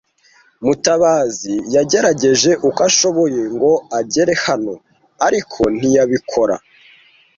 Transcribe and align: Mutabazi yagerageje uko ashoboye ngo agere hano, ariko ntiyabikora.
Mutabazi 0.65 1.53
yagerageje 1.75 2.51
uko 2.67 2.79
ashoboye 2.89 3.41
ngo 3.53 3.71
agere 3.99 4.33
hano, 4.45 4.73
ariko 5.27 5.59
ntiyabikora. 5.77 6.55